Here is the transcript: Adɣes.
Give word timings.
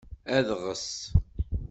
Adɣes. 0.37 0.89